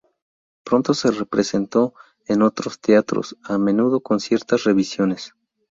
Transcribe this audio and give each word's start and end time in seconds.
Pronto 0.63 0.95
se 0.95 1.11
representó 1.11 1.93
en 2.25 2.41
otros 2.41 2.79
teatros, 2.79 3.37
a 3.43 3.59
menudo 3.59 3.99
con 4.01 4.19
ciertas 4.19 4.63
revisiones. 4.63 5.35